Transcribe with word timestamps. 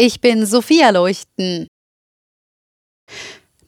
Ich 0.00 0.20
bin 0.20 0.46
Sophia 0.46 0.90
Leuchten. 0.90 1.66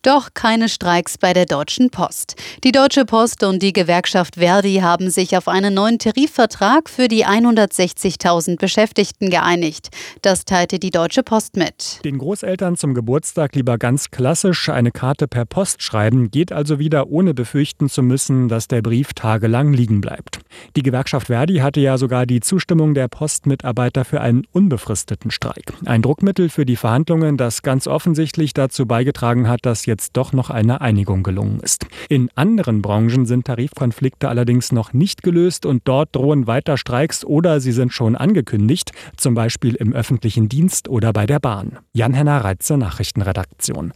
Doch 0.03 0.31
keine 0.33 0.71
Streiks 0.71 1.19
bei 1.19 1.35
der 1.35 1.45
Deutschen 1.45 1.91
Post. 1.91 2.35
Die 2.65 2.73
Deutsche 2.73 3.05
Post 3.05 3.45
und 3.45 3.63
die 3.63 3.75
Gewerkschaft 3.75 4.37
Verdi 4.37 4.77
haben 4.77 5.11
sich 5.11 5.37
auf 5.37 5.47
einen 5.47 5.75
neuen 5.75 5.99
Tarifvertrag 5.99 6.89
für 6.89 7.07
die 7.07 7.27
160.000 7.27 8.59
Beschäftigten 8.59 9.29
geeinigt. 9.29 9.91
Das 10.23 10.47
teilte 10.47 10.79
die 10.79 10.91
Deutsche 10.91 11.23
Post 11.23 11.57
mit. 11.57 12.03
Den 12.03 12.17
Großeltern 12.17 12.79
zum 12.79 12.95
Geburtstag 12.95 13.55
lieber 13.55 13.77
ganz 13.77 14.11
klassisch 14.11 14.71
eine 14.71 14.91
Karte 14.91 15.29
per 15.29 15.45
Post 15.45 15.83
schreiben, 15.83 16.31
geht 16.31 16.51
also 16.51 16.79
wieder 16.79 17.09
ohne 17.11 17.35
befürchten 17.35 17.91
zu 17.91 18.03
müssen, 18.03 18.49
dass 18.49 18.69
der 18.69 18.81
Brief 18.81 19.13
tagelang 19.13 19.75
liegen 19.75 20.01
bleibt. 20.01 20.39
Die 20.77 20.83
Gewerkschaft 20.83 21.27
Verdi 21.27 21.57
hatte 21.57 21.81
ja 21.81 21.99
sogar 21.99 22.25
die 22.25 22.41
Zustimmung 22.41 22.95
der 22.95 23.09
Postmitarbeiter 23.09 24.07
für 24.07 24.23
einen 24.23 24.47
unbefristeten 24.51 25.31
Streik. 25.31 25.75
Ein 25.85 26.01
Druckmittel 26.01 26.49
für 26.49 26.65
die 26.65 26.77
Verhandlungen, 26.77 27.37
das 27.37 27.61
ganz 27.61 27.87
offensichtlich 27.87 28.55
dazu 28.55 28.87
beigetragen 28.87 29.47
hat, 29.47 29.61
dass 29.67 29.90
jetzt 29.91 30.17
doch 30.17 30.33
noch 30.33 30.49
eine 30.49 30.81
Einigung 30.81 31.23
gelungen 31.23 31.61
ist. 31.61 31.87
In 32.09 32.31
anderen 32.35 32.81
Branchen 32.81 33.27
sind 33.27 33.45
Tarifkonflikte 33.45 34.31
allerdings 34.31 34.73
noch 34.73 34.95
nicht 34.95 35.23
gelöst 35.23 35.67
und 35.67 35.83
dort 35.85 36.17
drohen 36.17 36.47
weiter 36.47 36.79
Streiks 36.79 37.25
oder 37.25 37.61
sie 37.61 37.73
sind 37.73 37.93
schon 37.93 38.17
angekündigt, 38.17 38.93
zum 39.17 39.35
Beispiel 39.35 39.75
im 39.75 39.93
öffentlichen 39.93 40.49
Dienst 40.49 40.89
oder 40.89 41.13
bei 41.13 41.27
der 41.27 41.41
Bahn. 41.41 41.79
Jan-Henner 41.93 42.45
Reitze, 42.45 42.79
Nachrichtenredaktion. 42.79 43.93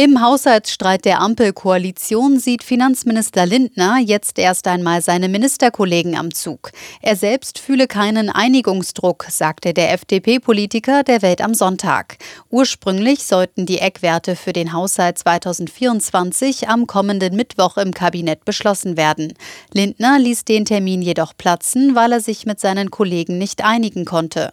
Im 0.00 0.22
Haushaltsstreit 0.22 1.04
der 1.04 1.20
Ampelkoalition 1.20 2.38
sieht 2.38 2.62
Finanzminister 2.62 3.46
Lindner 3.46 3.98
jetzt 3.98 4.38
erst 4.38 4.68
einmal 4.68 5.02
seine 5.02 5.28
Ministerkollegen 5.28 6.16
am 6.16 6.32
Zug. 6.32 6.70
Er 7.02 7.16
selbst 7.16 7.58
fühle 7.58 7.88
keinen 7.88 8.30
Einigungsdruck, 8.30 9.26
sagte 9.28 9.74
der 9.74 9.92
FDP-Politiker 9.94 11.02
der 11.02 11.20
Welt 11.22 11.40
am 11.40 11.52
Sonntag. 11.52 12.18
Ursprünglich 12.48 13.24
sollten 13.24 13.66
die 13.66 13.80
Eckwerte 13.80 14.36
für 14.36 14.52
den 14.52 14.72
Haushalt 14.72 15.18
2024 15.18 16.68
am 16.68 16.86
kommenden 16.86 17.34
Mittwoch 17.34 17.76
im 17.76 17.92
Kabinett 17.92 18.44
beschlossen 18.44 18.96
werden. 18.96 19.34
Lindner 19.72 20.20
ließ 20.20 20.44
den 20.44 20.64
Termin 20.64 21.02
jedoch 21.02 21.36
platzen, 21.36 21.96
weil 21.96 22.12
er 22.12 22.20
sich 22.20 22.46
mit 22.46 22.60
seinen 22.60 22.92
Kollegen 22.92 23.36
nicht 23.38 23.64
einigen 23.64 24.04
konnte. 24.04 24.50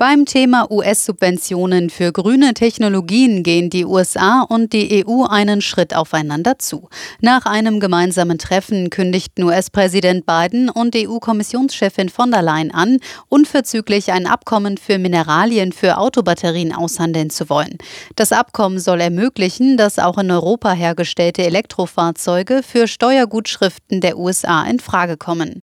Beim 0.00 0.26
Thema 0.26 0.70
US-Subventionen 0.70 1.90
für 1.90 2.12
grüne 2.12 2.54
Technologien 2.54 3.42
gehen 3.42 3.68
die 3.68 3.84
USA 3.84 4.42
und 4.42 4.72
die 4.72 5.04
EU 5.04 5.24
einen 5.24 5.60
Schritt 5.60 5.92
aufeinander 5.92 6.56
zu. 6.60 6.88
Nach 7.20 7.46
einem 7.46 7.80
gemeinsamen 7.80 8.38
Treffen 8.38 8.90
kündigten 8.90 9.42
US-Präsident 9.42 10.24
Biden 10.24 10.70
und 10.70 10.94
EU-Kommissionschefin 10.94 12.10
von 12.10 12.30
der 12.30 12.42
Leyen 12.42 12.72
an, 12.72 12.98
unverzüglich 13.28 14.12
ein 14.12 14.28
Abkommen 14.28 14.76
für 14.78 15.00
Mineralien 15.00 15.72
für 15.72 15.98
Autobatterien 15.98 16.72
aushandeln 16.72 17.30
zu 17.30 17.50
wollen. 17.50 17.76
Das 18.14 18.30
Abkommen 18.30 18.78
soll 18.78 19.00
ermöglichen, 19.00 19.76
dass 19.76 19.98
auch 19.98 20.18
in 20.18 20.30
Europa 20.30 20.70
hergestellte 20.74 21.42
Elektrofahrzeuge 21.42 22.62
für 22.62 22.86
Steuergutschriften 22.86 24.00
der 24.00 24.16
USA 24.16 24.62
in 24.62 24.78
Frage 24.78 25.16
kommen. 25.16 25.60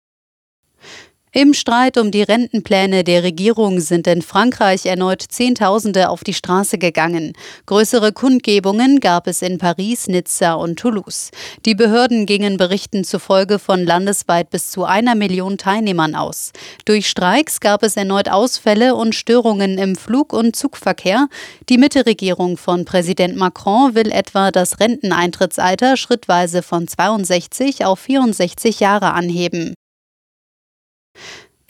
Im 1.33 1.53
Streit 1.53 1.97
um 1.97 2.11
die 2.11 2.23
Rentenpläne 2.23 3.05
der 3.05 3.23
Regierung 3.23 3.79
sind 3.79 4.05
in 4.05 4.21
Frankreich 4.21 4.85
erneut 4.85 5.21
Zehntausende 5.21 6.09
auf 6.09 6.25
die 6.25 6.33
Straße 6.33 6.77
gegangen. 6.77 7.31
Größere 7.67 8.11
Kundgebungen 8.11 8.99
gab 8.99 9.27
es 9.27 9.41
in 9.41 9.57
Paris, 9.57 10.09
Nizza 10.09 10.55
und 10.55 10.77
Toulouse. 10.77 11.31
Die 11.65 11.73
Behörden 11.73 12.25
gingen 12.25 12.57
Berichten 12.57 13.05
zufolge 13.05 13.59
von 13.59 13.85
landesweit 13.85 14.49
bis 14.49 14.71
zu 14.71 14.83
einer 14.83 15.15
Million 15.15 15.57
Teilnehmern 15.57 16.15
aus. 16.15 16.51
Durch 16.83 17.07
Streiks 17.07 17.61
gab 17.61 17.83
es 17.83 17.95
erneut 17.95 18.27
Ausfälle 18.27 18.95
und 18.95 19.15
Störungen 19.15 19.77
im 19.77 19.95
Flug- 19.95 20.33
und 20.33 20.57
Zugverkehr. 20.57 21.29
Die 21.69 21.77
Mitte-Regierung 21.77 22.57
von 22.57 22.83
Präsident 22.83 23.37
Macron 23.37 23.95
will 23.95 24.11
etwa 24.11 24.51
das 24.51 24.81
Renteneintrittsalter 24.81 25.95
schrittweise 25.95 26.61
von 26.61 26.89
62 26.89 27.85
auf 27.85 27.99
64 28.01 28.81
Jahre 28.81 29.13
anheben. 29.13 29.75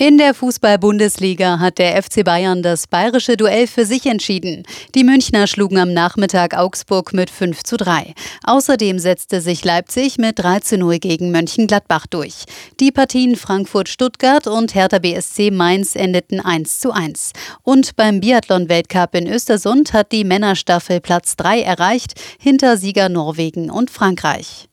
In 0.01 0.17
der 0.17 0.34
Fußball-Bundesliga 0.34 1.59
hat 1.59 1.78
der 1.78 2.01
FC 2.01 2.23
Bayern 2.25 2.63
das 2.63 2.88
bayerische 2.88 3.38
Duell 3.38 3.67
für 3.67 3.85
sich 3.85 4.07
entschieden. 4.07 4.63
Die 4.95 5.03
Münchner 5.03 5.45
schlugen 5.45 5.78
am 5.78 5.94
Nachmittag 5.94 6.57
Augsburg 6.57 7.13
mit 7.13 7.29
5 7.29 7.62
zu 7.62 7.78
3. 7.78 8.16
Außerdem 8.44 8.97
setzte 8.97 9.41
sich 9.41 9.63
Leipzig 9.63 10.17
mit 10.17 10.39
3 10.39 10.62
zu 10.62 10.79
0 10.79 10.97
gegen 10.97 11.29
Mönchengladbach 11.29 12.07
durch. 12.07 12.45
Die 12.79 12.91
Partien 12.91 13.35
Frankfurt-Stuttgart 13.35 14.47
und 14.47 14.73
Hertha 14.73 14.97
BSC 14.97 15.51
Mainz 15.51 15.95
endeten 15.95 16.39
1 16.39 16.79
zu 16.79 16.91
1. 16.91 17.33
Und 17.62 17.95
beim 17.95 18.22
Biathlon-Weltcup 18.22 19.13
in 19.13 19.28
Östersund 19.28 19.94
hat 19.94 20.12
die 20.12 20.23
Männerstaffel 20.23 21.00
Platz 21.00 21.35
3 21.35 21.62
erreicht, 21.62 22.19
hinter 22.39 22.78
Sieger 22.78 23.07
Norwegen 23.07 23.69
und 23.69 23.91
Frankreich. 23.91 24.70